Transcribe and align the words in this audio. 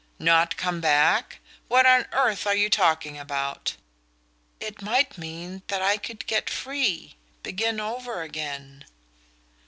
"Not 0.17 0.57
come 0.57 0.81
back? 0.81 1.37
What 1.67 1.85
on 1.85 2.07
earth 2.11 2.47
are 2.47 2.55
you 2.55 2.71
talking 2.71 3.19
about?" 3.19 3.75
"It 4.59 4.81
might 4.81 5.15
mean 5.15 5.61
that 5.67 5.83
I 5.83 5.97
could 5.97 6.25
get 6.25 6.49
free 6.49 7.17
begin 7.43 7.79
over 7.79 8.23
again..." 8.23 8.85